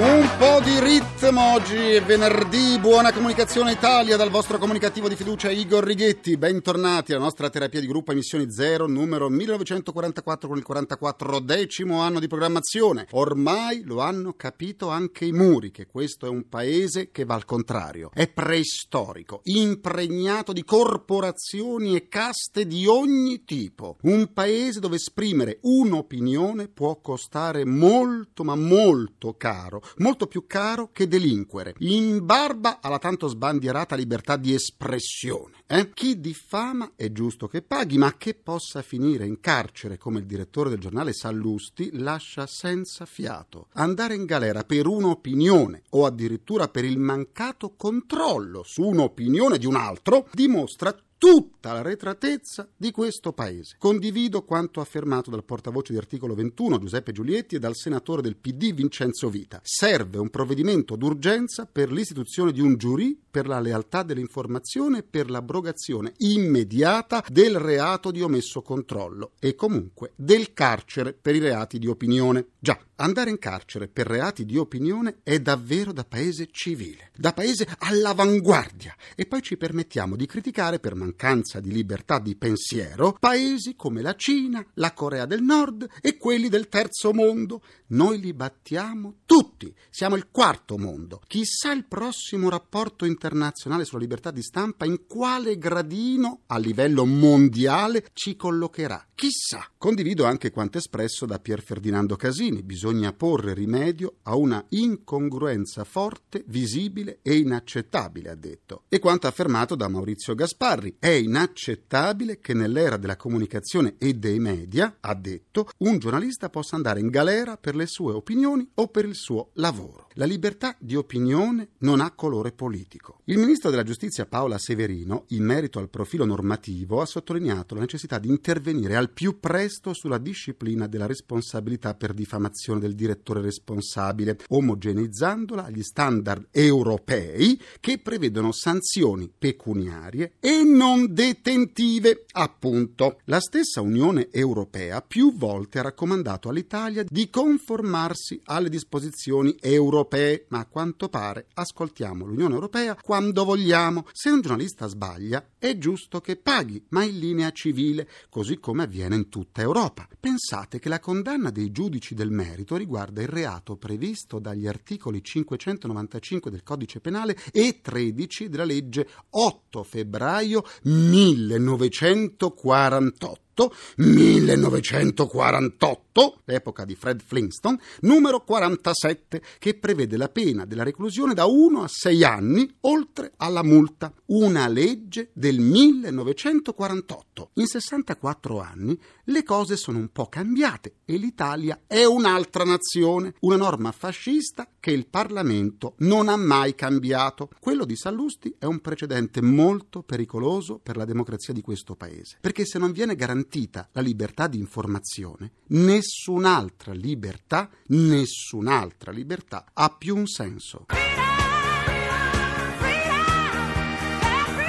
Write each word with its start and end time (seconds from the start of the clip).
Un 0.00 0.26
po' 0.38 0.60
di 0.64 0.80
ritmo 0.80 1.52
oggi 1.52 1.76
è 1.76 2.02
venerdì, 2.02 2.78
buona 2.80 3.12
comunicazione 3.12 3.72
Italia 3.72 4.16
dal 4.16 4.30
vostro 4.30 4.56
comunicativo 4.56 5.10
di 5.10 5.14
fiducia 5.14 5.50
Igor 5.50 5.84
Righetti, 5.84 6.38
bentornati 6.38 7.12
alla 7.12 7.24
nostra 7.24 7.50
terapia 7.50 7.80
di 7.80 7.86
gruppo 7.86 8.12
emissioni 8.12 8.50
0 8.50 8.86
numero 8.86 9.28
1944 9.28 10.48
con 10.48 10.56
il 10.56 10.64
44 10.64 11.40
decimo 11.40 12.00
anno 12.00 12.18
di 12.18 12.28
programmazione. 12.28 13.08
Ormai 13.10 13.82
lo 13.84 14.00
hanno 14.00 14.32
capito 14.32 14.88
anche 14.88 15.26
i 15.26 15.32
muri 15.32 15.70
che 15.70 15.86
questo 15.86 16.24
è 16.24 16.30
un 16.30 16.48
paese 16.48 17.10
che 17.10 17.26
va 17.26 17.34
al 17.34 17.44
contrario, 17.44 18.10
è 18.14 18.26
preistorico, 18.26 19.42
impregnato 19.44 20.54
di 20.54 20.64
corporazioni 20.64 21.94
e 21.94 22.08
caste 22.08 22.66
di 22.66 22.86
ogni 22.86 23.44
tipo, 23.44 23.98
un 24.04 24.32
paese 24.32 24.80
dove 24.80 24.96
esprimere 24.96 25.58
un'opinione 25.60 26.68
può 26.68 27.02
costare 27.02 27.66
molto 27.66 28.44
ma 28.44 28.54
molto 28.54 29.34
caro 29.36 29.82
molto 29.98 30.26
più 30.26 30.46
caro 30.46 30.90
che 30.92 31.08
delinquere, 31.08 31.74
in 31.78 32.24
barba 32.24 32.80
alla 32.80 32.98
tanto 32.98 33.28
sbandierata 33.28 33.96
libertà 33.96 34.36
di 34.36 34.54
espressione. 34.54 35.64
Eh? 35.66 35.90
Chi 35.92 36.20
diffama 36.20 36.92
è 36.96 37.12
giusto 37.12 37.46
che 37.46 37.62
paghi, 37.62 37.98
ma 37.98 38.16
che 38.16 38.34
possa 38.34 38.82
finire 38.82 39.26
in 39.26 39.40
carcere 39.40 39.98
come 39.98 40.20
il 40.20 40.26
direttore 40.26 40.70
del 40.70 40.78
giornale 40.78 41.12
Sallusti 41.12 41.90
lascia 41.92 42.46
senza 42.46 43.06
fiato. 43.06 43.68
Andare 43.74 44.14
in 44.14 44.24
galera 44.24 44.64
per 44.64 44.86
un'opinione 44.86 45.82
o 45.90 46.06
addirittura 46.06 46.68
per 46.68 46.84
il 46.84 46.98
mancato 46.98 47.74
controllo 47.76 48.62
su 48.64 48.82
un'opinione 48.82 49.58
di 49.58 49.66
un 49.66 49.76
altro 49.76 50.28
dimostra 50.32 50.94
tutta 51.20 51.74
la 51.74 51.82
retratezza 51.82 52.66
di 52.74 52.90
questo 52.92 53.34
paese. 53.34 53.76
Condivido 53.78 54.42
quanto 54.42 54.80
affermato 54.80 55.28
dal 55.28 55.44
portavoce 55.44 55.92
di 55.92 55.98
articolo 55.98 56.34
21 56.34 56.78
Giuseppe 56.78 57.12
Giulietti 57.12 57.56
e 57.56 57.58
dal 57.58 57.76
senatore 57.76 58.22
del 58.22 58.36
PD 58.36 58.72
Vincenzo 58.72 59.28
Vita. 59.28 59.60
Serve 59.62 60.16
un 60.16 60.30
provvedimento 60.30 60.96
d'urgenza 60.96 61.68
per 61.70 61.92
l'istituzione 61.92 62.52
di 62.52 62.62
un 62.62 62.78
giurì 62.78 63.20
per 63.30 63.46
la 63.46 63.60
lealtà 63.60 64.02
dell'informazione 64.02 64.98
e 64.98 65.02
per 65.02 65.28
l'abrogazione 65.28 66.14
immediata 66.18 67.22
del 67.28 67.58
reato 67.58 68.10
di 68.10 68.22
omesso 68.22 68.62
controllo 68.62 69.32
e 69.38 69.54
comunque 69.54 70.12
del 70.16 70.54
carcere 70.54 71.12
per 71.12 71.34
i 71.34 71.38
reati 71.38 71.78
di 71.78 71.86
opinione. 71.86 72.46
Già, 72.62 72.78
andare 72.96 73.30
in 73.30 73.38
carcere 73.38 73.88
per 73.88 74.06
reati 74.06 74.44
di 74.44 74.58
opinione 74.58 75.20
è 75.22 75.40
davvero 75.40 75.92
da 75.92 76.04
paese 76.04 76.48
civile, 76.50 77.10
da 77.16 77.32
paese 77.32 77.66
all'avanguardia 77.78 78.94
e 79.16 79.24
poi 79.24 79.40
ci 79.40 79.56
permettiamo 79.56 80.14
di 80.14 80.26
criticare 80.26 80.78
per 80.78 80.94
mancanza 80.94 81.58
di 81.58 81.72
libertà 81.72 82.18
di 82.18 82.36
pensiero 82.36 83.16
paesi 83.18 83.76
come 83.76 84.02
la 84.02 84.14
Cina, 84.14 84.62
la 84.74 84.92
Corea 84.92 85.24
del 85.24 85.40
Nord 85.40 85.88
e 86.02 86.18
quelli 86.18 86.50
del 86.50 86.68
terzo 86.68 87.14
mondo. 87.14 87.62
Noi 87.88 88.20
li 88.20 88.34
battiamo 88.34 89.20
tutti, 89.24 89.74
siamo 89.88 90.16
il 90.16 90.28
quarto 90.30 90.76
mondo. 90.76 91.22
Chissà 91.26 91.72
il 91.72 91.86
prossimo 91.86 92.50
rapporto 92.50 93.06
internazionale 93.06 93.86
sulla 93.86 94.02
libertà 94.02 94.30
di 94.30 94.42
stampa 94.42 94.84
in 94.84 95.06
quale 95.06 95.56
gradino 95.56 96.42
a 96.48 96.58
livello 96.58 97.06
mondiale 97.06 98.04
ci 98.12 98.36
collocherà. 98.36 99.06
Chissà. 99.14 99.66
Condivido 99.78 100.24
anche 100.24 100.50
quanto 100.50 100.78
espresso 100.78 101.24
da 101.24 101.38
Pier 101.38 101.62
Ferdinando 101.62 102.16
Casini. 102.16 102.49
Bisogna 102.50 103.12
porre 103.12 103.54
rimedio 103.54 104.16
a 104.22 104.34
una 104.34 104.64
incongruenza 104.70 105.84
forte, 105.84 106.44
visibile 106.48 107.20
e 107.22 107.36
inaccettabile, 107.36 108.30
ha 108.30 108.34
detto. 108.34 108.82
E 108.88 108.98
quanto 108.98 109.26
affermato 109.26 109.74
da 109.74 109.88
Maurizio 109.88 110.34
Gasparri. 110.34 110.96
È 110.98 111.08
inaccettabile 111.08 112.40
che 112.40 112.52
nell'era 112.52 112.96
della 112.96 113.16
comunicazione 113.16 113.94
e 113.98 114.14
dei 114.14 114.38
media, 114.38 114.96
ha 115.00 115.14
detto, 115.14 115.68
un 115.78 115.98
giornalista 115.98 116.50
possa 116.50 116.76
andare 116.76 117.00
in 117.00 117.08
galera 117.08 117.56
per 117.56 117.74
le 117.74 117.86
sue 117.86 118.12
opinioni 118.12 118.68
o 118.74 118.88
per 118.88 119.04
il 119.04 119.14
suo 119.14 119.50
lavoro. 119.54 120.08
La 120.20 120.26
libertà 120.26 120.76
di 120.78 120.96
opinione 120.96 121.68
non 121.78 121.98
ha 121.98 122.10
colore 122.10 122.52
politico. 122.52 123.20
Il 123.24 123.38
ministro 123.38 123.70
della 123.70 123.84
giustizia 123.84 124.26
Paola 124.26 124.58
Severino, 124.58 125.24
in 125.28 125.42
merito 125.42 125.78
al 125.78 125.88
profilo 125.88 126.26
normativo, 126.26 127.00
ha 127.00 127.06
sottolineato 127.06 127.74
la 127.74 127.80
necessità 127.80 128.18
di 128.18 128.28
intervenire 128.28 128.96
al 128.96 129.12
più 129.12 129.40
presto 129.40 129.94
sulla 129.94 130.18
disciplina 130.18 130.86
della 130.88 131.06
responsabilità 131.06 131.94
per 131.94 132.12
diffamazione 132.12 132.80
del 132.80 132.94
direttore 132.94 133.40
responsabile, 133.40 134.36
omogeneizzandola 134.48 135.64
agli 135.64 135.82
standard 135.82 136.48
europei 136.50 137.58
che 137.80 137.96
prevedono 137.96 138.52
sanzioni 138.52 139.32
pecuniarie 139.38 140.34
e 140.38 140.62
non 140.62 141.14
detentive, 141.14 142.26
appunto. 142.32 143.20
La 143.24 143.40
stessa 143.40 143.80
Unione 143.80 144.28
Europea 144.30 145.00
più 145.00 145.34
volte 145.34 145.78
ha 145.78 145.82
raccomandato 145.84 146.50
all'Italia 146.50 147.04
di 147.08 147.30
conformarsi 147.30 148.38
alle 148.44 148.68
disposizioni 148.68 149.56
europee, 149.58 150.08
ma 150.48 150.58
a 150.58 150.66
quanto 150.66 151.08
pare 151.08 151.46
ascoltiamo 151.54 152.26
l'Unione 152.26 152.54
Europea 152.54 152.96
quando 152.96 153.44
vogliamo. 153.44 154.06
Se 154.12 154.30
un 154.30 154.40
giornalista 154.40 154.86
sbaglia, 154.86 155.50
è 155.58 155.78
giusto 155.78 156.20
che 156.20 156.36
paghi, 156.36 156.84
ma 156.88 157.04
in 157.04 157.18
linea 157.18 157.50
civile, 157.52 158.08
così 158.28 158.58
come 158.58 158.82
avviene 158.82 159.14
in 159.14 159.28
tutta 159.28 159.60
Europa. 159.60 160.08
Pensate 160.18 160.78
che 160.78 160.88
la 160.88 160.98
condanna 160.98 161.50
dei 161.50 161.70
giudici 161.70 162.14
del 162.14 162.30
merito 162.30 162.76
riguarda 162.76 163.22
il 163.22 163.28
reato 163.28 163.76
previsto 163.76 164.38
dagli 164.38 164.66
articoli 164.66 165.22
595 165.22 166.50
del 166.50 166.62
Codice 166.62 167.00
Penale 167.00 167.36
e 167.52 167.80
13 167.80 168.48
della 168.48 168.64
legge 168.64 169.08
8 169.30 169.82
febbraio 169.82 170.64
1948 170.82 173.48
1948, 173.96 176.42
l'epoca 176.44 176.84
di 176.84 176.94
Fred 176.94 177.20
Flintstone, 177.24 177.80
numero 178.00 178.44
47, 178.44 179.42
che 179.58 179.74
prevede 179.74 180.16
la 180.16 180.28
pena 180.28 180.64
della 180.64 180.84
reclusione 180.84 181.34
da 181.34 181.46
1 181.46 181.82
a 181.82 181.88
6 181.88 182.24
anni, 182.24 182.76
oltre 182.80 183.32
alla 183.36 183.62
multa. 183.62 184.12
Una 184.26 184.68
legge 184.68 185.30
del 185.32 185.58
1948. 185.58 187.50
In 187.54 187.66
64 187.66 188.60
anni 188.60 188.98
le 189.24 189.42
cose 189.42 189.76
sono 189.76 189.98
un 189.98 190.10
po' 190.10 190.26
cambiate 190.26 190.96
e 191.04 191.16
l'Italia 191.16 191.82
è 191.86 192.04
un'altra 192.04 192.64
nazione, 192.64 193.34
una 193.40 193.56
norma 193.56 193.92
fascista 193.92 194.68
che 194.78 194.90
il 194.90 195.06
Parlamento 195.06 195.94
non 195.98 196.28
ha 196.28 196.36
mai 196.36 196.74
cambiato. 196.74 197.50
Quello 197.60 197.84
di 197.84 197.96
Sallusti 197.96 198.54
è 198.58 198.64
un 198.64 198.80
precedente 198.80 199.42
molto 199.42 200.02
pericoloso 200.02 200.80
per 200.82 200.96
la 200.96 201.04
democrazia 201.04 201.52
di 201.52 201.60
questo 201.60 201.94
paese, 201.94 202.38
perché 202.40 202.64
se 202.64 202.78
non 202.78 202.92
viene 202.92 203.14
garantita 203.50 203.88
la 203.92 204.00
libertà 204.00 204.46
di 204.46 204.58
informazione, 204.58 205.50
nessun'altra 205.68 206.92
libertà, 206.92 207.68
nessun'altra 207.88 209.10
libertà 209.10 209.66
ha 209.74 209.88
più 209.90 210.16
un 210.16 210.26
senso. 210.26 210.86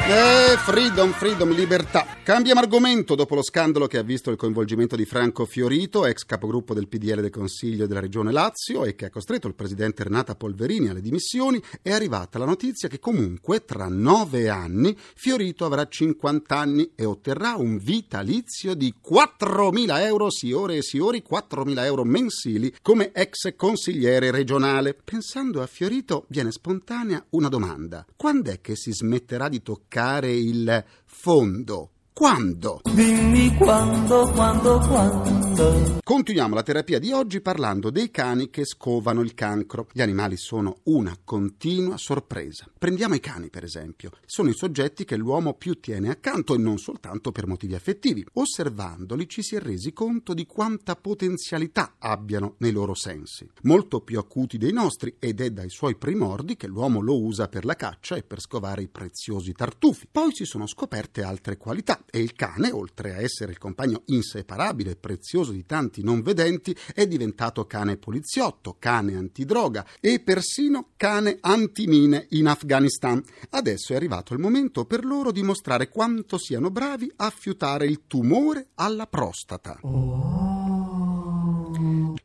Eh, 0.04 0.58
freedom, 0.58 1.12
freedom, 1.12 1.54
libertà. 1.54 2.06
Cambiamo 2.24 2.60
argomento 2.60 3.16
dopo 3.16 3.36
lo 3.36 3.44
scandalo 3.44 3.88
che 3.88 3.98
ha 3.98 4.02
visto 4.04 4.32
il 4.32 4.36
coinvolgimento 4.36 4.96
di 4.96 5.06
Franco 5.06 5.46
Fiorito, 5.46 6.06
ex 6.06 6.26
capogruppo 6.26 6.74
del 6.74 6.88
PDL 6.88 7.22
del 7.22 7.30
Consiglio 7.30 7.86
della 7.86 8.00
Regione 8.00 8.32
Lazio 8.32 8.84
e 8.84 8.96
che 8.96 9.06
ha 9.06 9.10
costretto 9.10 9.48
il 9.48 9.54
presidente 9.54 10.04
Renata 10.04 10.36
Polverini 10.36 10.90
alle 10.90 11.02
dimissioni, 11.02 11.62
è 11.82 11.92
arrivata 11.92 12.40
la 12.40 12.46
notizia 12.46 12.90
che 12.90 13.00
comunque 13.00 13.64
tra 13.64 13.88
nove 13.88 14.50
anni 14.50 14.98
Fiorito 15.16 15.66
avrà 15.66 15.88
50 15.88 16.58
anni 16.58 16.92
e 16.96 17.06
otterrà 17.06 17.56
un 17.56 17.78
vitalizio 17.78 18.74
di 18.74 18.94
4.000 19.02 20.00
euro 20.02 20.30
siore 20.32 20.78
e 20.78 20.82
siori, 20.82 21.24
4.000 21.28 21.84
euro 21.86 22.04
mensili 22.04 22.74
come 22.82 23.12
ex 23.14 23.56
consigliere 23.56 24.32
regionale. 24.32 24.94
Pensando 24.94 25.62
a 25.62 25.68
Fiorito 25.68 26.26
viene 26.28 26.52
spontanea 26.52 27.24
una 27.30 27.50
domanda. 27.50 28.06
Quando 28.16 28.52
è 28.52 28.60
che 28.60 28.76
si 28.76 28.92
smetterà 28.92 29.48
di 29.48 29.62
toccare 29.62 29.90
toccare 29.92 30.32
il 30.32 30.86
fondo 31.04 31.90
quando? 32.14 32.82
Dimmi 32.94 33.56
quando, 33.56 34.30
quando, 34.32 34.80
quando. 34.80 36.00
Continuiamo 36.04 36.54
la 36.54 36.64
terapia 36.64 37.00
di 37.00 37.12
oggi 37.12 37.40
parlando 37.40 37.90
dei 37.90 38.12
cani 38.12 38.50
che 38.50 38.66
scovano 38.66 39.22
il 39.22 39.34
cancro. 39.34 39.88
Gli 39.94 40.02
animali 40.02 40.36
sono 40.36 40.80
una 40.84 41.18
continua 41.24 41.98
sorpresa. 41.98 42.70
Prendiamo 42.78 43.16
i 43.16 43.20
cani, 43.20 43.50
per 43.50 43.64
esempio. 43.64 44.12
Sono 44.26 44.50
i 44.50 44.54
soggetti 44.54 45.06
che 45.06 45.16
l'uomo 45.16 45.54
più 45.54 45.80
tiene 45.80 46.10
accanto 46.10 46.54
e 46.54 46.58
non 46.58 46.78
soltanto 46.78 47.32
per 47.32 47.48
motivi 47.48 47.76
affettivi. 47.76 48.26
Osservandoli 48.34 49.28
ci 49.30 49.42
si 49.42 49.56
è 49.56 49.60
resi 49.60 49.94
conto 49.94 50.34
di 50.34 50.46
quanta 50.46 50.96
potenzialità 50.96 51.96
abbiano 51.98 52.56
nei 52.58 52.72
loro 52.72 52.94
sensi. 52.94 53.48
Molto 53.62 54.02
più 54.02 54.20
acuti 54.20 54.58
dei 54.58 54.74
nostri 54.74 55.16
ed 55.18 55.40
è 55.40 55.50
dai 55.50 55.70
suoi 55.70 55.96
primordi 55.96 56.58
che 56.58 56.68
l'uomo 56.68 57.00
lo 57.00 57.22
usa 57.22 57.48
per 57.48 57.64
la 57.64 57.76
caccia 57.76 58.16
e 58.16 58.24
per 58.24 58.42
scovare 58.42 58.82
i 58.82 58.90
preziosi 58.90 59.54
tartufi. 59.54 60.08
Poi 60.12 60.34
si 60.34 60.46
sono 60.46 60.68
scoperte 60.68 61.24
altre 61.24 61.58
qualità 61.58 62.01
e 62.10 62.20
il 62.20 62.34
cane, 62.34 62.72
oltre 62.72 63.14
a 63.14 63.22
essere 63.22 63.52
il 63.52 63.58
compagno 63.58 64.04
inseparabile 64.08 64.92
e 64.92 64.96
prezioso 64.96 65.52
di 65.52 65.66
tanti 65.66 66.04
non 66.04 66.22
vedenti, 66.22 66.76
è 66.94 67.08
diventato 67.08 67.66
cane 67.66 67.98
poliziotto, 67.98 68.76
cane 68.80 69.16
antidroga 69.16 69.86
e 70.00 70.20
persino 70.20 70.90
cane 70.98 71.38
antimine 71.42 72.28
in 72.32 72.48
Afghanistan. 72.48 73.22
Adesso 73.50 73.94
è 73.94 73.96
arrivato 73.96 74.34
il 74.34 74.40
momento 74.40 74.86
per 74.86 75.06
loro 75.06 75.32
di 75.32 75.44
mostrare 75.44 75.90
quanto 75.90 76.38
siano 76.38 76.70
bravi 76.70 77.12
a 77.18 77.30
fiutare 77.30 77.86
il 77.86 78.02
tumore 78.08 78.70
alla 78.76 79.08
prostata. 79.08 79.80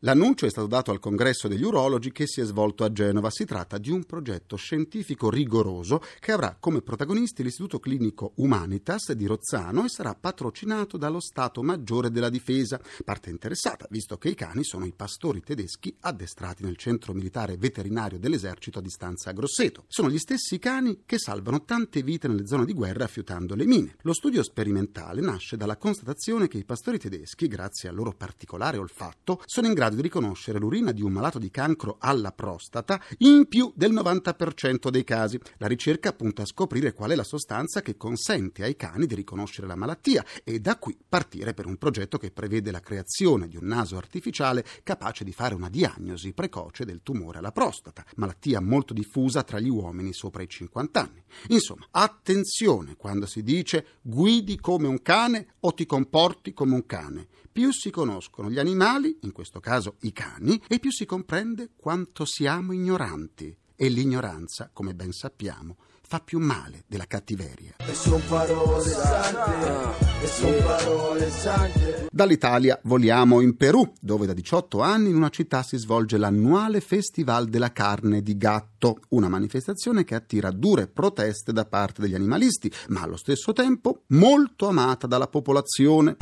L'annuncio 0.00 0.47
è 0.47 0.50
stato 0.50 0.67
dato 0.67 0.91
al 0.91 0.99
congresso 0.99 1.49
degli 1.49 1.62
urologi 1.62 2.12
che 2.12 2.27
si 2.27 2.41
è 2.41 2.44
svolto 2.44 2.85
a 2.85 2.93
Genova. 2.93 3.31
Si 3.31 3.44
tratta 3.44 3.79
di 3.79 3.91
un 3.91 4.05
progetto 4.05 4.56
scientifico 4.56 5.31
rigoroso 5.31 6.03
che 6.21 6.33
avrà 6.33 6.56
come 6.59 6.83
protagonisti 6.83 7.43
l'Istituto 7.43 7.79
Clinico 7.79 8.33
Humanitas 8.37 9.12
di 9.12 9.27
Rozzano 9.27 9.85
e 9.85 9.88
sarà 9.88 10.15
patrocinato 10.15 10.97
dallo 10.97 11.21
Stato 11.21 11.62
Maggiore 11.62 12.11
della 12.11 12.31
Difesa, 12.31 12.81
parte 13.05 13.31
interessata, 13.31 13.87
visto 13.91 14.17
che 14.19 14.29
i 14.29 14.35
cani 14.35 14.65
sono 14.65 14.85
i 14.85 14.93
pastori 14.94 15.41
tedeschi 15.41 15.94
addestrati 16.00 16.65
nel 16.65 16.77
centro 16.77 17.12
militare 17.12 17.56
veterinario 17.56 18.19
dell'esercito 18.19 18.79
a 18.79 18.82
distanza 18.82 19.31
a 19.31 19.32
Grosseto. 19.32 19.85
Sono 19.89 20.11
gli 20.11 20.19
stessi 20.19 20.59
cani 20.59 21.03
che 21.05 21.19
salvano 21.19 21.65
tante 21.65 22.03
vite 22.03 22.29
nelle 22.29 22.47
zone 22.47 22.65
di 22.65 22.73
guerra 22.73 23.06
fiutando 23.06 23.55
le 23.55 23.67
mine. 23.67 23.97
Lo 24.03 24.12
studio 24.12 24.43
sperimentale 24.43 25.21
nasce 25.21 25.56
dalla 25.56 25.77
constatazione 25.77 26.49
che 26.49 26.59
i 26.59 26.65
pastori 26.65 26.99
tedeschi, 26.99 27.49
grazie 27.49 27.89
al 27.89 27.94
loro 27.94 28.12
particolare 28.12 28.79
olfatto, 28.79 29.41
sono 29.44 29.67
in 29.67 29.75
grado 29.76 29.94
di 29.94 30.02
riconoscere 30.02 30.58
l'urina 30.58 30.90
di 30.90 31.02
un 31.02 31.12
malato 31.12 31.38
di 31.38 31.50
cancro 31.50 31.99
alla 32.00 32.32
prostata 32.32 33.00
in 33.19 33.46
più 33.46 33.70
del 33.76 33.93
90% 33.93 34.88
dei 34.88 35.05
casi. 35.05 35.38
La 35.58 35.67
ricerca 35.67 36.14
punta 36.14 36.43
a 36.43 36.46
scoprire 36.46 36.94
qual 36.94 37.11
è 37.11 37.14
la 37.14 37.23
sostanza 37.23 37.82
che 37.82 37.96
consente 37.96 38.62
ai 38.62 38.75
cani 38.75 39.06
di 39.06 39.14
riconoscere 39.14 39.67
la 39.67 39.76
malattia 39.76 40.25
e 40.43 40.61
da 40.61 40.78
qui 40.78 40.96
partire 41.06 41.52
per 41.52 41.67
un 41.67 41.76
progetto 41.76 42.17
che 42.17 42.31
prevede 42.31 42.70
la 42.70 42.81
creazione 42.81 43.49
di 43.49 43.56
un 43.56 43.67
naso 43.67 43.99
artificiale 43.99 44.64
capace 44.82 45.25
di 45.25 45.32
fare 45.32 45.55
una 45.55 45.69
diagnosi 45.69 46.32
precoce 46.32 46.87
del 46.87 47.02
tumore 47.02 47.38
alla 47.38 47.52
prostata, 47.52 48.05
malattia 48.17 48.61
molto 48.61 48.94
diffusa 48.94 49.43
tra 49.43 49.61
gli 49.61 49.69
uomini 49.69 50.14
sopra 50.14 50.43
i 50.43 50.49
50 50.49 51.00
anni. 51.00 51.22
Insomma, 51.49 51.87
attenzione 51.90 52.96
quando 52.96 53.26
si 53.26 53.43
dice 53.43 53.99
guidi 54.00 54.58
come 54.58 54.88
un 54.88 55.02
cane 55.02 55.55
o 55.61 55.75
ti 55.75 55.84
comporti 55.84 56.55
come 56.55 56.75
un 56.75 56.87
cane. 56.87 57.29
Più 57.56 57.73
si 57.73 57.91
conoscono 57.91 58.50
gli 58.50 58.58
animali, 58.58 59.17
in 59.23 59.32
questo 59.32 59.61
caso 59.61 59.97
i 60.00 60.12
cani, 60.12 60.61
e 60.69 60.79
più 60.79 60.91
si 60.93 61.06
comprende 61.06 61.70
quanto 61.75 62.26
siamo 62.26 62.75
ignoranti. 62.75 63.56
E 63.75 63.88
l'ignoranza, 63.88 64.69
come 64.70 64.93
ben 64.93 65.11
sappiamo, 65.12 65.79
fa 66.06 66.20
più 66.20 66.38
male 66.38 66.85
della 66.87 67.06
cattiveria. 67.06 67.76
E 67.79 67.94
son 67.94 68.20
parole 68.29 68.91
sante, 68.91 70.23
e 70.23 70.26
son 70.26 70.62
parole 70.64 71.31
sante. 71.31 72.08
Dall'Italia 72.11 72.79
voliamo 72.82 73.41
in 73.41 73.56
Perù, 73.56 73.91
dove 74.03 74.26
da 74.26 74.35
18 74.35 74.82
anni 74.82 75.08
in 75.08 75.17
una 75.17 75.31
città 75.31 75.62
si 75.62 75.79
svolge 75.79 76.19
l'annuale 76.19 76.82
Festival 76.82 77.47
della 77.47 77.73
carne 77.73 78.20
di 78.20 78.37
gatto, 78.37 79.00
una 79.08 79.31
manifestazione 79.31 80.05
che 80.05 80.14
attira 80.14 80.50
dure 80.50 80.88
proteste 80.88 81.55
da 81.55 81.64
parte 81.64 82.03
degli 82.03 82.14
animalisti, 82.14 82.70
ma 82.88 83.00
allo 83.00 83.17
stesso 83.17 83.55
tempo 83.55 84.03
molto 84.08 84.69
amata 84.69 85.06
dalla 85.06 85.29
popolazione. 85.29 86.19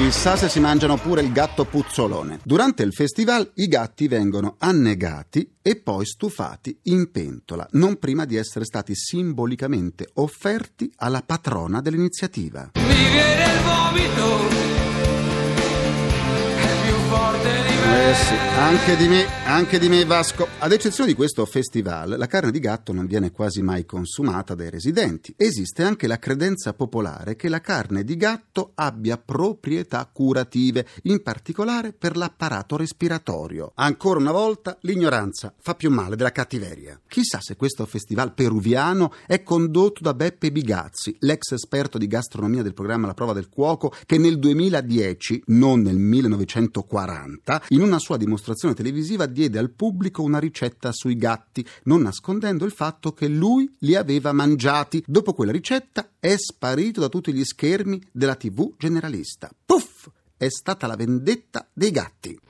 Chissà 0.00 0.34
se 0.34 0.48
si 0.48 0.60
mangiano 0.60 0.96
pure 0.96 1.20
il 1.20 1.30
gatto 1.30 1.66
puzzolone. 1.66 2.40
Durante 2.42 2.82
il 2.82 2.94
festival 2.94 3.50
i 3.56 3.68
gatti 3.68 4.08
vengono 4.08 4.56
annegati 4.58 5.56
e 5.60 5.76
poi 5.76 6.06
stufati 6.06 6.74
in 6.84 7.10
pentola, 7.10 7.68
non 7.72 7.98
prima 7.98 8.24
di 8.24 8.36
essere 8.36 8.64
stati 8.64 8.94
simbolicamente 8.94 10.08
offerti 10.14 10.90
alla 10.96 11.20
patrona 11.20 11.82
dell'iniziativa. 11.82 12.70
Mi 12.76 13.10
viene 13.10 13.44
il 13.44 13.60
vomito, 13.62 14.69
Eh 18.02 18.14
sì, 18.14 18.34
anche 18.56 18.96
di 18.96 19.08
me, 19.08 19.26
anche 19.44 19.78
di 19.78 19.90
me 19.90 20.06
Vasco. 20.06 20.48
Ad 20.60 20.72
eccezione 20.72 21.10
di 21.10 21.14
questo 21.14 21.44
festival, 21.44 22.14
la 22.16 22.26
carne 22.26 22.50
di 22.50 22.58
gatto 22.58 22.94
non 22.94 23.04
viene 23.04 23.30
quasi 23.30 23.60
mai 23.60 23.84
consumata 23.84 24.54
dai 24.54 24.70
residenti. 24.70 25.34
Esiste 25.36 25.82
anche 25.82 26.06
la 26.06 26.18
credenza 26.18 26.72
popolare 26.72 27.36
che 27.36 27.50
la 27.50 27.60
carne 27.60 28.02
di 28.02 28.16
gatto 28.16 28.72
abbia 28.74 29.18
proprietà 29.18 30.08
curative, 30.10 30.86
in 31.02 31.22
particolare 31.22 31.92
per 31.92 32.16
l'apparato 32.16 32.78
respiratorio. 32.78 33.72
Ancora 33.74 34.18
una 34.18 34.32
volta, 34.32 34.78
l'ignoranza 34.80 35.52
fa 35.60 35.74
più 35.74 35.90
male 35.90 36.16
della 36.16 36.32
cattiveria. 36.32 36.98
Chissà 37.06 37.40
se 37.42 37.54
questo 37.54 37.84
festival 37.84 38.32
peruviano 38.32 39.12
è 39.26 39.42
condotto 39.42 40.00
da 40.02 40.14
Beppe 40.14 40.50
Bigazzi, 40.50 41.16
l'ex 41.20 41.52
esperto 41.52 41.98
di 41.98 42.06
gastronomia 42.06 42.62
del 42.62 42.72
programma 42.72 43.08
La 43.08 43.14
prova 43.14 43.34
del 43.34 43.50
cuoco, 43.50 43.92
che 44.06 44.16
nel 44.16 44.38
2010, 44.38 45.42
non 45.48 45.82
nel 45.82 45.98
1940, 45.98 47.62
in 47.68 47.82
una 47.82 47.89
sua 47.98 48.16
dimostrazione 48.16 48.74
televisiva 48.74 49.26
diede 49.26 49.58
al 49.58 49.70
pubblico 49.70 50.22
una 50.22 50.38
ricetta 50.38 50.92
sui 50.92 51.16
gatti, 51.16 51.66
non 51.84 52.02
nascondendo 52.02 52.64
il 52.64 52.72
fatto 52.72 53.12
che 53.12 53.28
lui 53.28 53.74
li 53.80 53.94
aveva 53.94 54.32
mangiati. 54.32 55.02
Dopo 55.06 55.32
quella 55.32 55.52
ricetta 55.52 56.10
è 56.20 56.36
sparito 56.36 57.00
da 57.00 57.08
tutti 57.08 57.32
gli 57.32 57.44
schermi 57.44 58.00
della 58.12 58.36
TV 58.36 58.74
generalista. 58.76 59.50
Puff! 59.64 60.08
È 60.36 60.48
stata 60.48 60.86
la 60.86 60.96
vendetta 60.96 61.68
dei 61.72 61.90
gatti. 61.90 62.49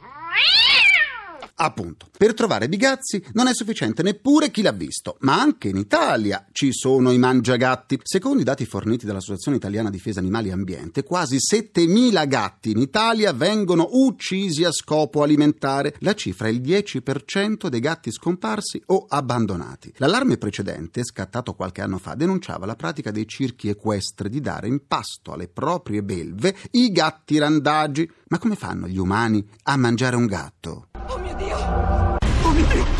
Appunto, 1.62 2.08
per 2.16 2.32
trovare 2.32 2.70
Bigazzi 2.70 3.22
non 3.34 3.46
è 3.46 3.52
sufficiente 3.52 4.02
neppure 4.02 4.50
chi 4.50 4.62
l'ha 4.62 4.72
visto, 4.72 5.18
ma 5.20 5.38
anche 5.38 5.68
in 5.68 5.76
Italia 5.76 6.46
ci 6.52 6.72
sono 6.72 7.10
i 7.10 7.18
mangiagatti. 7.18 8.00
Secondo 8.02 8.40
i 8.40 8.44
dati 8.44 8.64
forniti 8.64 9.04
dall'Associazione 9.04 9.58
Italiana 9.58 9.90
Difesa 9.90 10.20
Animali 10.20 10.48
e 10.48 10.52
Ambiente, 10.52 11.02
quasi 11.02 11.36
7.000 11.36 12.26
gatti 12.26 12.70
in 12.70 12.78
Italia 12.78 13.34
vengono 13.34 13.88
uccisi 13.92 14.64
a 14.64 14.72
scopo 14.72 15.22
alimentare. 15.22 15.94
La 15.98 16.14
cifra 16.14 16.48
è 16.48 16.50
il 16.50 16.62
10% 16.62 17.66
dei 17.66 17.80
gatti 17.80 18.10
scomparsi 18.10 18.82
o 18.86 19.04
abbandonati. 19.06 19.92
L'allarme 19.96 20.38
precedente, 20.38 21.04
scattato 21.04 21.52
qualche 21.52 21.82
anno 21.82 21.98
fa, 21.98 22.14
denunciava 22.14 22.64
la 22.64 22.74
pratica 22.74 23.10
dei 23.10 23.28
circhi 23.28 23.68
equestri 23.68 24.30
di 24.30 24.40
dare 24.40 24.66
in 24.66 24.86
pasto 24.86 25.32
alle 25.32 25.48
proprie 25.48 26.02
belve 26.02 26.56
i 26.70 26.90
gatti 26.90 27.36
randagi. 27.36 28.10
Ma 28.28 28.38
come 28.38 28.54
fanno 28.54 28.88
gli 28.88 28.96
umani 28.96 29.46
a 29.64 29.76
mangiare 29.76 30.16
un 30.16 30.24
gatto? 30.24 30.86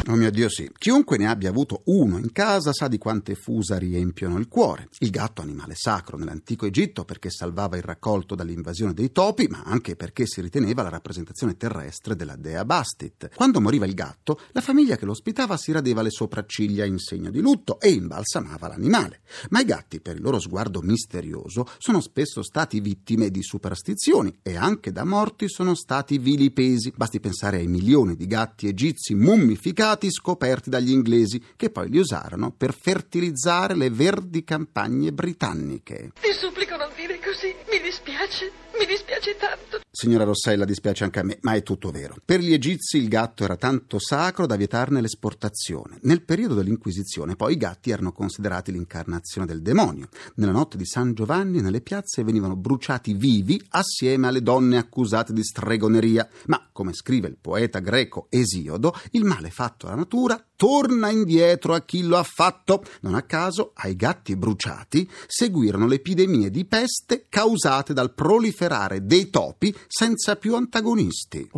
Oh 0.07 0.15
mio 0.15 0.31
Dio! 0.31 0.49
Sì, 0.49 0.71
chiunque 0.79 1.17
ne 1.17 1.29
abbia 1.29 1.51
avuto 1.51 1.83
uno 1.87 2.19
in 2.19 2.31
casa 2.31 2.73
sa 2.73 2.87
di 2.87 2.99
quante 2.99 3.35
fusa 3.35 3.79
riempiono 3.79 4.39
il 4.39 4.47
cuore. 4.47 4.89
Il 4.99 5.11
gatto 5.11 5.43
animale 5.43 5.75
sacro 5.75 6.17
nell'antico 6.17 6.67
Egitto 6.67 7.05
perché 7.05 7.31
salvava 7.31 7.77
il 7.77 7.83
raccolto 7.83 8.37
dall'invasione 8.37 8.95
dei 8.95 9.11
topi, 9.11 9.49
ma 9.49 9.63
anche 9.65 9.97
perché 9.97 10.25
si 10.27 10.41
riteneva 10.41 10.83
la 10.83 10.89
rappresentazione 10.89 11.57
terrestre 11.57 12.15
della 12.15 12.37
dea 12.37 12.65
Bastit. 12.65 13.31
Quando 13.35 13.61
moriva 13.61 13.87
il 13.87 13.95
gatto, 13.95 14.41
la 14.53 14.61
famiglia 14.61 14.97
che 14.97 15.05
lo 15.05 15.11
ospitava 15.11 15.57
si 15.57 15.73
radeva 15.73 16.03
le 16.03 16.11
sopracciglia 16.11 16.85
in 16.85 16.99
segno 16.99 17.31
di 17.31 17.41
lutto 17.41 17.81
e 17.81 17.91
imbalsamava 17.91 18.69
l'animale. 18.69 19.21
Ma 19.51 19.61
i 19.61 19.65
gatti, 19.65 20.01
per 20.01 20.17
il 20.17 20.23
loro 20.23 20.39
sguardo 20.39 20.81
misterioso, 20.81 21.67
sono 21.79 22.01
spesso 22.01 22.43
stati 22.43 22.81
vittime 22.81 23.31
di 23.31 23.43
superstizioni 23.43 24.39
e 24.43 24.57
anche 24.57 24.93
da 24.93 25.05
morti 25.05 25.49
sono 25.49 25.75
stati 25.75 26.19
vilipesi. 26.19 26.93
Basti 26.95 27.19
pensare 27.21 27.59
ai 27.59 27.67
milioni 27.67 28.15
di 28.17 28.27
gatti 28.27 28.69
egizi 28.69 29.15
mummificati 29.51 30.11
scoperti 30.13 30.71
dagli 30.71 30.91
inglesi, 30.91 31.43
che 31.57 31.71
poi 31.71 31.89
li 31.91 31.99
usarono 31.99 32.53
per 32.57 32.73
fertilizzare 32.73 33.75
le 33.75 33.91
verdi 33.91 34.45
campagne 34.45 35.13
britanniche. 35.13 36.13
Ti 36.21 36.33
supplico 36.33 36.77
non 36.77 36.91
dire 36.95 37.19
così, 37.19 37.55
mi 37.69 37.80
dispiace, 37.91 38.53
mi 38.79 38.87
dispiace 38.87 39.37
tanto. 39.37 39.81
Signora 39.91 40.23
Rossella, 40.23 40.65
dispiace 40.65 41.03
anche 41.03 41.19
a 41.19 41.25
me, 41.25 41.39
ma 41.43 41.55
è 41.55 41.65
tutto 41.65 41.91
vero. 41.91 42.15
Per 42.25 42.39
gli 42.39 42.53
egizi 42.53 42.99
il 42.99 43.09
gatto 43.09 43.43
era 43.43 43.57
tanto 43.57 43.99
sacro 43.99 44.47
da 44.47 44.55
vietarne 44.55 45.01
l'esportazione. 45.01 45.99
Nel 46.03 46.23
periodo 46.23 46.55
dell'Inquisizione, 46.55 47.35
poi, 47.35 47.55
i 47.55 47.57
gatti 47.57 47.91
erano 47.91 48.13
considerati 48.13 48.71
l'incarnazione 48.71 49.47
del 49.49 49.61
demonio. 49.61 50.09
Nella 50.37 50.53
notte 50.53 50.77
di 50.77 50.87
San 50.87 51.15
Giovanni, 51.15 51.61
nelle 51.61 51.81
piazze 51.81 52.23
venivano 52.23 52.55
bruciati 52.55 53.13
vivi 53.13 53.61
assieme 53.71 54.29
alle 54.29 54.43
donne 54.43 54.79
accusate 54.79 55.33
di 55.33 55.43
stregoneria. 55.43 56.29
Ma, 56.47 56.69
come 56.71 56.93
scrive 56.93 57.27
il 57.27 57.39
poeta 57.41 57.81
greco 57.81 58.29
Esiodo, 58.31 58.95
il 59.11 59.25
male 59.25 59.51
fatto 59.51 59.89
alla 59.89 59.97
natura 59.97 60.43
torna 60.61 61.09
indietro 61.09 61.75
a 61.75 61.81
chi 61.81 62.03
lo 62.03 62.17
ha 62.17 62.23
fatto. 62.23 62.85
Non 63.01 63.15
a 63.15 63.23
caso, 63.23 63.73
ai 63.75 63.97
gatti 63.97 64.37
bruciati 64.37 65.11
seguirono 65.27 65.87
le 65.87 65.97
epidemie 65.97 66.51
di 66.51 66.65
peste 66.67 67.27
causate 67.29 67.90
dal 67.93 68.13
proliferare 68.13 69.05
dei 69.05 69.31
topi 69.31 69.75
senza 69.87 70.37
più 70.37 70.55
antagonisti. 70.55 71.51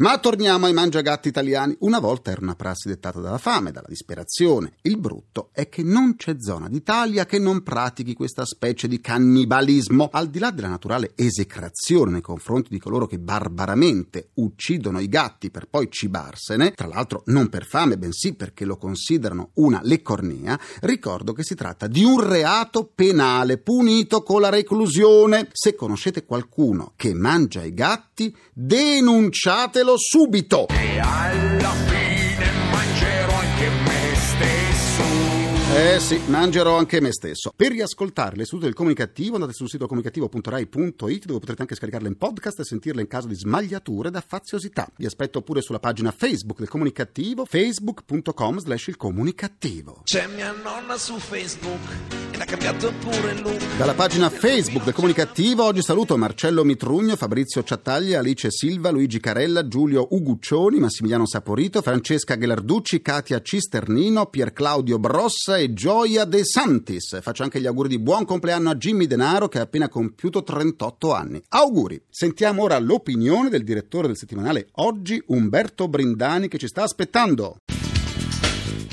Ma 0.00 0.16
torniamo 0.16 0.64
ai 0.64 0.72
mangiagatti 0.72 1.28
italiani. 1.28 1.76
Una 1.80 1.98
volta 1.98 2.30
era 2.30 2.40
una 2.40 2.54
prassi 2.54 2.88
dettata 2.88 3.20
dalla 3.20 3.36
fame, 3.36 3.70
dalla 3.70 3.86
disperazione. 3.86 4.76
Il 4.80 4.96
brutto 4.96 5.50
è 5.52 5.68
che 5.68 5.82
non 5.82 6.16
c'è 6.16 6.36
zona 6.38 6.70
d'Italia 6.70 7.26
che 7.26 7.38
non 7.38 7.62
pratichi 7.62 8.14
questa 8.14 8.46
specie 8.46 8.88
di 8.88 8.98
cannibalismo. 9.02 10.08
Al 10.10 10.30
di 10.30 10.38
là 10.38 10.52
della 10.52 10.68
naturale 10.68 11.12
esecrazione 11.16 12.12
nei 12.12 12.22
confronti 12.22 12.70
di 12.70 12.78
coloro 12.78 13.06
che 13.06 13.18
barbaramente 13.18 14.30
uccidono 14.36 15.00
i 15.00 15.08
gatti 15.08 15.50
per 15.50 15.66
poi 15.68 15.90
cibarsene, 15.90 16.72
tra 16.72 16.86
l'altro 16.86 17.22
non 17.26 17.50
per 17.50 17.66
fame, 17.66 17.98
bensì 17.98 18.32
perché 18.32 18.64
lo 18.64 18.78
considerano 18.78 19.50
una 19.56 19.80
leccornia, 19.82 20.58
ricordo 20.80 21.34
che 21.34 21.44
si 21.44 21.54
tratta 21.54 21.86
di 21.86 22.04
un 22.04 22.26
reato 22.26 22.90
penale 22.94 23.58
punito 23.58 24.22
con 24.22 24.40
la 24.40 24.48
reclusione. 24.48 25.48
Se 25.52 25.74
conoscete 25.74 26.24
qualcuno 26.24 26.94
che 26.96 27.12
mangia 27.12 27.62
i 27.64 27.74
gatti, 27.74 28.34
denunciatelo 28.54 29.88
subito. 29.96 30.66
E 30.68 30.98
alla 30.98 31.72
fine 31.86 32.50
mangerò 32.70 33.34
anche 33.34 33.68
me 33.68 34.14
stesso. 34.14 35.50
Eh 35.72 36.00
sì, 36.00 36.20
mangerò 36.26 36.76
anche 36.76 37.00
me 37.00 37.12
stesso. 37.12 37.52
Per 37.54 37.70
riascoltare 37.70 38.36
l'istituto 38.36 38.64
del 38.64 38.74
comunicativo 38.74 39.34
andate 39.34 39.52
sul 39.52 39.68
sito 39.68 39.86
comunicativo.rai.it 39.86 41.24
dove 41.26 41.38
potrete 41.38 41.62
anche 41.62 41.74
scaricarle 41.74 42.08
in 42.08 42.16
podcast 42.16 42.60
e 42.60 42.64
sentirle 42.64 43.00
in 43.00 43.06
caso 43.06 43.28
di 43.28 43.34
smagliature 43.34 44.10
da 44.10 44.20
faziosità. 44.20 44.90
Vi 44.96 45.06
aspetto 45.06 45.42
pure 45.42 45.62
sulla 45.62 45.78
pagina 45.78 46.10
Facebook 46.10 46.58
del 46.58 46.68
comunicativo, 46.68 47.44
facebook.com 47.44 48.58
slash 48.58 48.88
il 48.88 48.96
comunicativo. 48.96 50.00
C'è 50.04 50.26
mia 50.26 50.52
nonna 50.52 50.98
su 50.98 51.16
Facebook 51.18 52.29
l'ha 52.40 52.46
cambiato 52.46 52.90
pure 53.00 53.34
look. 53.34 53.76
Dalla 53.76 53.92
pagina 53.92 54.30
Facebook 54.30 54.84
del 54.84 54.94
comunicativo 54.94 55.64
oggi 55.64 55.82
saluto 55.82 56.16
Marcello 56.16 56.64
Mitrugno, 56.64 57.14
Fabrizio 57.16 57.62
Ciattaglia, 57.62 58.20
Alice 58.20 58.50
Silva, 58.50 58.88
Luigi 58.90 59.20
Carella, 59.20 59.68
Giulio 59.68 60.06
Uguccioni, 60.10 60.78
Massimiliano 60.78 61.26
Saporito, 61.26 61.82
Francesca 61.82 62.36
Ghelarducci, 62.36 63.02
Katia 63.02 63.42
Cisternino, 63.42 64.26
Pier 64.26 64.52
Claudio 64.54 64.98
Brossa 64.98 65.58
e 65.58 65.74
Gioia 65.74 66.24
De 66.24 66.42
Santis. 66.44 67.20
Faccio 67.20 67.42
anche 67.42 67.60
gli 67.60 67.66
auguri 67.66 67.88
di 67.88 67.98
buon 67.98 68.24
compleanno 68.24 68.70
a 68.70 68.74
Jimmy 68.74 69.06
Denaro 69.06 69.48
che 69.48 69.58
ha 69.58 69.62
appena 69.62 69.90
compiuto 69.90 70.42
38 70.42 71.12
anni. 71.12 71.42
Auguri! 71.48 72.00
Sentiamo 72.08 72.62
ora 72.62 72.78
l'opinione 72.78 73.50
del 73.50 73.64
direttore 73.64 74.06
del 74.06 74.16
settimanale 74.16 74.68
Oggi, 74.76 75.22
Umberto 75.26 75.88
Brindani, 75.88 76.48
che 76.48 76.56
ci 76.56 76.68
sta 76.68 76.84
aspettando. 76.84 77.58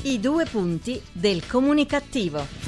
I 0.03 0.19
due 0.19 0.45
punti 0.45 1.01
del 1.13 1.45
comunicativo. 1.47 2.66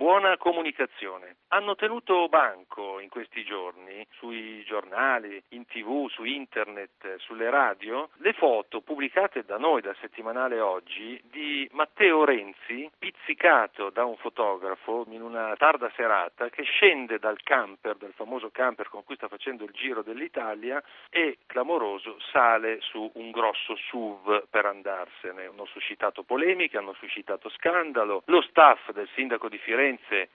Buona 0.00 0.38
comunicazione. 0.38 1.36
Hanno 1.48 1.74
tenuto 1.74 2.26
banco 2.30 3.00
in 3.00 3.10
questi 3.10 3.44
giorni 3.44 4.06
sui 4.12 4.64
giornali, 4.64 5.42
in 5.48 5.66
tv, 5.66 6.08
su 6.08 6.24
internet, 6.24 7.16
sulle 7.18 7.50
radio, 7.50 8.08
le 8.20 8.32
foto 8.32 8.80
pubblicate 8.80 9.44
da 9.44 9.58
noi 9.58 9.82
dal 9.82 9.94
settimanale 10.00 10.58
oggi 10.58 11.20
di 11.30 11.68
Matteo 11.72 12.24
Renzi 12.24 12.90
pizzicato 12.98 13.90
da 13.90 14.06
un 14.06 14.16
fotografo 14.16 15.04
in 15.10 15.20
una 15.20 15.54
tarda 15.58 15.92
serata 15.94 16.48
che 16.48 16.62
scende 16.62 17.18
dal 17.18 17.42
camper, 17.42 17.96
dal 17.96 18.14
famoso 18.14 18.48
camper 18.50 18.88
con 18.88 19.04
cui 19.04 19.16
sta 19.16 19.28
facendo 19.28 19.64
il 19.64 19.72
giro 19.72 20.00
dell'Italia 20.00 20.82
e 21.10 21.40
clamoroso 21.44 22.16
sale 22.32 22.80
su 22.80 23.10
un 23.16 23.30
grosso 23.30 23.76
SUV 23.76 24.46
per 24.48 24.64
andarsene. 24.64 25.44
Hanno 25.44 25.66
suscitato 25.66 26.22
polemiche, 26.22 26.78
hanno 26.78 26.94
suscitato 26.94 27.50
scandalo. 27.50 28.22
Lo 28.26 28.40
staff 28.40 28.92
del 28.92 29.08
sindaco 29.14 29.50
di 29.50 29.58
Firenze 29.58 29.88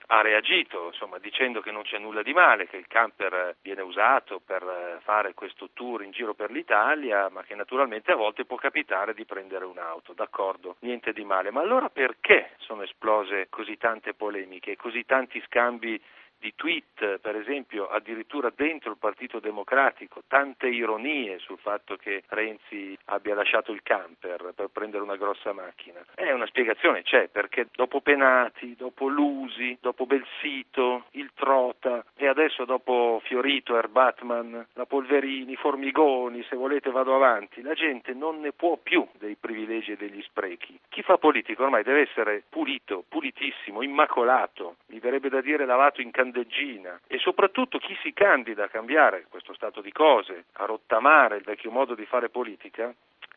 ha 0.08 0.22
reagito, 0.22 0.88
insomma, 0.88 1.18
dicendo 1.20 1.62
che 1.62 1.72
non 1.72 1.84
c'è 1.84 1.98
nulla 1.98 2.24
di 2.24 2.34
male, 2.34 2.68
che 2.68 2.78
il 2.78 2.88
camper 2.88 3.56
viene 3.62 3.82
usato 3.82 4.42
per 4.44 4.64
eh, 4.64 5.00
fare 5.04 5.34
questo 5.34 5.70
tour 5.74 6.04
in 6.04 6.12
giro 6.12 6.34
per 6.34 6.52
l'Italia, 6.52 7.30
ma 7.30 7.44
che 7.44 7.56
naturalmente 7.56 8.12
a 8.12 8.16
volte 8.16 8.46
può 8.46 8.58
capitare 8.58 9.14
di 9.14 9.26
prendere 9.26 9.66
un'auto, 9.66 10.14
d'accordo, 10.14 10.78
niente 10.80 11.14
di 11.14 11.24
male. 11.24 11.52
Ma 11.52 11.62
allora 11.62 11.90
perché 11.90 12.52
sono 12.58 12.84
esplose 12.84 13.48
così 13.50 13.78
tante 13.78 14.14
polemiche, 14.14 14.76
così 14.76 15.06
tanti 15.06 15.42
scambi 15.46 16.02
di 16.40 16.54
tweet, 16.56 17.20
per 17.20 17.36
esempio, 17.36 17.88
addirittura 17.88 18.52
dentro 18.56 18.92
il 18.92 18.98
Partito 18.98 19.40
Democratico, 19.40 20.24
tante 20.28 20.68
ironie 20.68 21.40
sul 21.40 21.58
fatto 21.58 21.96
che 21.96 22.24
Renzi 22.28 22.98
abbia 23.06 23.36
lasciato 23.36 23.72
il 23.72 23.82
camper 23.82 24.54
per 24.56 24.70
prendere 24.72 25.04
una 25.04 25.16
grossa 25.16 25.54
macchina. 25.54 26.04
È 26.14 26.32
una 26.32 26.46
spiegazione, 26.46 27.04
c'è, 27.04 27.30
perché 27.30 27.68
dopo 27.74 28.02
Penati, 28.02 28.76
dopo 28.76 29.08
Lusi, 29.08 29.78
dopo 29.82 30.06
Belsito, 30.06 31.06
il 31.12 31.32
Trota 31.34 32.04
e 32.16 32.28
adesso 32.28 32.66
dopo 32.66 33.22
Fiorito, 33.24 33.78
Erbatman, 33.78 34.68
la 34.74 34.86
Polverini, 34.86 35.56
Formigoni, 35.56 36.44
se 36.50 36.56
volete 36.56 36.92
vado 36.92 37.16
avanti, 37.16 37.62
la 37.62 37.74
gente 37.74 38.14
non 38.14 38.40
ne 38.40 38.52
può 38.52 38.78
più 38.78 39.08
dei 39.18 39.36
privilegi 39.36 39.94
e 39.94 39.98
degli 39.98 40.22
sprechi. 40.22 40.80
Chi 40.90 41.02
fa 41.02 41.18
politica 41.18 41.64
ormai 41.64 41.84
deve 41.84 42.02
essere 42.02 42.44
pulito, 42.50 43.04
pulitissimo, 43.08 43.82
immacolato, 43.82 44.78
mi 44.88 45.00
verrebbe 45.00 45.30
da 45.30 45.42
dire 45.42 45.66
lavato 45.66 46.02
in 46.02 46.12
candeggina 46.26 47.00
e 47.08 47.20
soprattutto 47.20 47.78
chi 47.78 47.96
si 48.02 48.14
candida 48.14 48.66
a 48.66 48.70
cambiare 48.70 49.26
questo 49.30 49.54
stato 49.54 49.82
di 49.82 49.92
cose, 49.92 50.46
a 50.54 50.66
rottamare 50.66 51.38
il 51.38 51.44
vecchio 51.44 51.72
modo 51.72 51.94
di 51.94 52.06
fare 52.06 52.30
politica, 52.30 52.94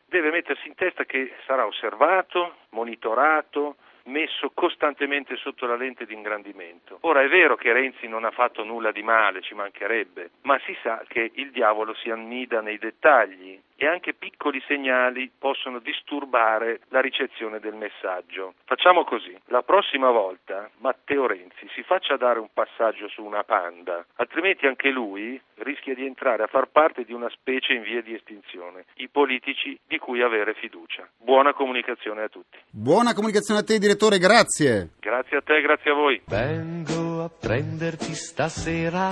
deve 0.06 0.30
mettersi 0.30 0.68
in 0.68 0.74
testa 0.74 1.04
che 1.04 1.34
sarà 1.44 1.66
osservato, 1.66 2.56
monitorato, 2.70 3.76
messo 4.04 4.50
costantemente 4.54 5.36
sotto 5.36 5.66
la 5.66 5.76
lente 5.76 6.06
di 6.06 6.14
ingrandimento. 6.14 6.98
Ora 7.02 7.22
è 7.22 7.28
vero 7.28 7.56
che 7.56 7.72
Renzi 7.74 8.08
non 8.08 8.24
ha 8.24 8.30
fatto 8.30 8.64
nulla 8.64 8.90
di 8.90 9.02
male, 9.02 9.42
ci 9.42 9.52
mancherebbe, 9.52 10.30
ma 10.42 10.58
si 10.60 10.74
sa 10.82 11.04
che 11.06 11.30
il 11.34 11.50
diavolo 11.50 11.92
si 11.94 12.08
annida 12.10 12.62
nei 12.62 12.78
dettagli 12.78 13.60
e 13.80 13.86
anche 13.86 14.12
piccoli 14.12 14.60
segnali 14.66 15.30
possono 15.38 15.78
disturbare 15.78 16.80
la 16.88 17.00
ricezione 17.00 17.60
del 17.60 17.74
messaggio. 17.74 18.54
Facciamo 18.64 19.04
così, 19.04 19.36
la 19.46 19.62
prossima 19.62 20.10
volta 20.10 20.68
Matteo 20.78 21.28
Renzi 21.28 21.68
si 21.74 21.84
faccia 21.84 22.16
dare 22.16 22.40
un 22.40 22.48
passaggio 22.52 23.08
su 23.08 23.22
una 23.22 23.44
panda, 23.44 24.04
altrimenti 24.16 24.66
anche 24.66 24.90
lui 24.90 25.40
rischia 25.58 25.94
di 25.94 26.04
entrare 26.04 26.42
a 26.42 26.48
far 26.48 26.66
parte 26.66 27.04
di 27.04 27.12
una 27.12 27.30
specie 27.30 27.72
in 27.72 27.82
via 27.82 28.02
di 28.02 28.14
estinzione, 28.14 28.86
i 28.96 29.08
politici 29.08 29.78
di 29.86 29.98
cui 29.98 30.22
avere 30.22 30.54
fiducia. 30.54 31.08
Buona 31.16 31.52
comunicazione 31.52 32.22
a 32.22 32.28
tutti. 32.28 32.58
Buona 32.70 33.14
comunicazione 33.14 33.60
a 33.60 33.62
te, 33.62 33.78
direttore, 33.78 34.18
grazie. 34.18 34.90
Grazie 34.98 35.36
a 35.36 35.42
te, 35.42 35.60
grazie 35.60 35.92
a 35.92 35.94
voi. 35.94 36.20
Vengo 36.26 37.22
a 37.22 37.28
prenderti 37.30 38.12
stasera 38.12 39.10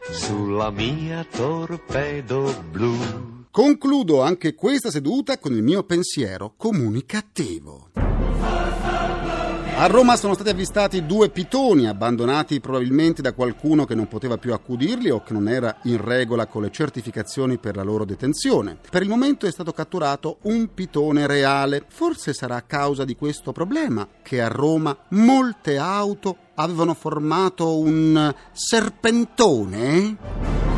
sulla 0.00 0.70
mia 0.70 1.24
torpedo 1.24 2.50
blu. 2.70 3.35
Concludo 3.56 4.20
anche 4.20 4.54
questa 4.54 4.90
seduta 4.90 5.38
con 5.38 5.54
il 5.54 5.62
mio 5.62 5.82
pensiero 5.84 6.52
comunicativo. 6.58 7.88
A 7.94 9.86
Roma 9.86 10.14
sono 10.16 10.34
stati 10.34 10.50
avvistati 10.50 11.06
due 11.06 11.30
pitoni 11.30 11.88
abbandonati 11.88 12.60
probabilmente 12.60 13.22
da 13.22 13.32
qualcuno 13.32 13.86
che 13.86 13.94
non 13.94 14.08
poteva 14.08 14.36
più 14.36 14.52
accudirli 14.52 15.08
o 15.08 15.22
che 15.22 15.32
non 15.32 15.48
era 15.48 15.78
in 15.84 16.04
regola 16.04 16.46
con 16.46 16.60
le 16.60 16.70
certificazioni 16.70 17.56
per 17.56 17.76
la 17.76 17.82
loro 17.82 18.04
detenzione. 18.04 18.76
Per 18.90 19.00
il 19.00 19.08
momento 19.08 19.46
è 19.46 19.50
stato 19.50 19.72
catturato 19.72 20.36
un 20.42 20.74
pitone 20.74 21.26
reale. 21.26 21.82
Forse 21.88 22.34
sarà 22.34 22.56
a 22.56 22.62
causa 22.62 23.06
di 23.06 23.16
questo 23.16 23.52
problema 23.52 24.06
che 24.22 24.42
a 24.42 24.48
Roma 24.48 24.94
molte 25.12 25.78
auto 25.78 26.36
avevano 26.56 26.92
formato 26.92 27.78
un 27.78 28.34
serpentone? 28.52 30.75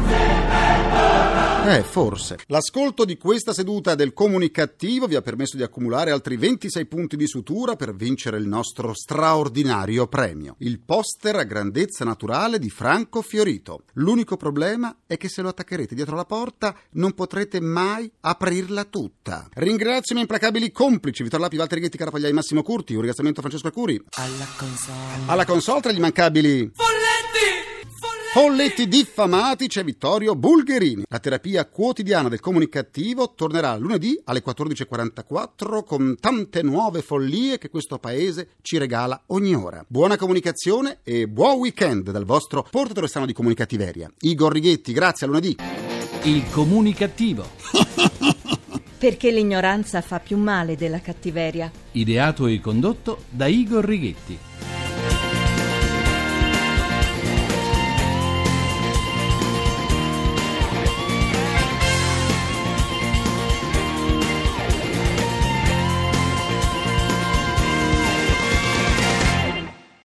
Eh, 1.65 1.83
forse. 1.83 2.39
L'ascolto 2.47 3.05
di 3.05 3.19
questa 3.19 3.53
seduta 3.53 3.95
del 3.95 4.15
comunicativo 4.15 5.07
vi 5.07 5.17
ha 5.17 5.21
permesso 5.21 5.57
di 5.57 5.63
accumulare 5.63 6.11
altri 6.11 6.37
26 6.37 6.87
punti 6.87 7.17
di 7.17 7.27
sutura 7.27 7.77
per 7.77 7.95
vincere 7.95 8.39
il 8.39 8.47
nostro 8.47 8.95
straordinario 8.95 10.07
premio, 10.07 10.55
il 10.61 10.81
poster 10.81 11.37
a 11.37 11.43
grandezza 11.43 12.05
naturale 12.07 12.59
di 12.59 12.71
Franco 12.71 13.21
Fiorito. 13.21 13.83
L'unico 13.95 14.39
problema 14.39 14.97
è 15.07 15.19
che 15.19 15.29
se 15.29 15.43
lo 15.43 15.49
attaccherete 15.49 15.95
dietro 15.95 16.17
la 16.17 16.25
porta 16.25 16.75
non 16.93 17.13
potrete 17.13 17.61
mai 17.61 18.11
aprirla 18.21 18.85
tutta. 18.85 19.47
Ringrazio 19.55 20.15
i 20.15 20.19
miei 20.19 20.23
implacabili 20.23 20.73
complici, 20.73 21.23
Vittorio 21.23 21.45
Lapi, 21.45 21.59
Valtteri 21.59 21.83
Ghetti, 21.83 21.99
Carapagliai, 21.99 22.33
Massimo 22.33 22.63
Curti, 22.63 22.93
un 22.93 23.01
ringraziamento 23.01 23.41
a 23.41 23.43
Francesco 23.43 23.71
Curi. 23.71 24.03
Alla 24.15 24.47
console. 24.57 25.27
Alla 25.27 25.45
console 25.45 25.81
tra 25.83 25.93
gli 25.93 25.99
immancabili... 25.99 26.73
Folletti 28.31 28.87
diffamati 28.87 29.69
c'è 29.69 29.83
Vittorio 29.83 30.37
Bulgherini. 30.37 31.05
La 31.09 31.19
terapia 31.19 31.65
quotidiana 31.65 32.29
del 32.29 32.41
comunicativo 32.41 33.33
tornerà 33.35 33.75
lunedì 33.77 34.21
alle 34.25 34.43
14.44 34.45 35.83
con 35.83 36.15
tante 36.21 36.63
nuove 36.63 37.01
follie 37.01 37.57
che 37.57 37.71
questo 37.71 37.99
paese 37.99 38.51
ci 38.61 38.77
regala 38.77 39.23
ogni 39.29 39.55
ora. 39.55 39.83
Buona 39.89 40.17
comunicazione 40.17 40.99
e 41.05 41.27
buon 41.27 41.57
weekend 41.57 42.11
dal 42.11 42.27
vostro 42.27 42.67
portatore 42.71 43.09
strano 43.09 43.27
di 43.27 43.33
comunicativeria. 43.33 44.13
Igor 44.21 44.53
Righetti, 44.53 44.93
grazie, 44.93 45.27
a 45.27 45.31
lunedì. 45.31 45.57
Il 46.25 46.45
comunicativo. 46.51 47.49
Perché 48.99 49.31
l'ignoranza 49.31 50.03
fa 50.03 50.21
più 50.21 50.37
male 50.37 50.77
della 50.77 51.01
cattiveria. 51.01 51.71
Ideato 51.93 52.47
e 52.47 52.61
condotto 52.61 53.23
da 53.31 53.47
Igor 53.47 53.85
Righetti. 53.85 54.39